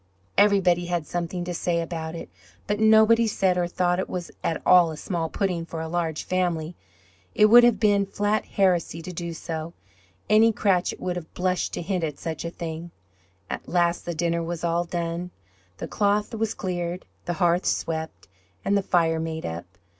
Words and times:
Everybody 0.35 0.87
had 0.87 1.05
something 1.05 1.43
to 1.43 1.53
say 1.53 1.79
about 1.79 2.15
it, 2.15 2.27
but 2.65 2.79
nobody 2.79 3.27
thought 3.27 3.55
or 3.59 3.67
said 3.67 3.99
it 3.99 4.09
was 4.09 4.31
at 4.43 4.59
all 4.65 4.89
a 4.89 4.97
small 4.97 5.29
pudding 5.29 5.63
for 5.63 5.79
a 5.79 5.87
large 5.87 6.23
family. 6.23 6.73
It 7.35 7.45
would 7.51 7.63
have 7.63 7.79
been 7.79 8.07
flat 8.07 8.43
heresy 8.45 9.03
to 9.03 9.13
do 9.13 9.31
so. 9.33 9.73
Any 10.27 10.51
Cratchit 10.53 10.99
would 10.99 11.17
have 11.17 11.31
blushed 11.35 11.73
to 11.73 11.83
hint 11.83 12.03
at 12.03 12.17
such 12.17 12.43
a 12.43 12.49
thing. 12.49 12.89
At 13.47 13.69
last 13.69 14.05
the 14.05 14.15
dinner 14.15 14.41
was 14.41 14.63
all 14.63 14.85
done, 14.85 15.29
the 15.77 15.87
cloth 15.87 16.33
was 16.33 16.55
cleared, 16.55 17.05
the 17.25 17.33
hearth 17.33 17.67
swept, 17.67 18.27
and 18.65 18.75
the 18.75 18.81
fire 18.81 19.19
made 19.19 19.45
up. 19.45 19.65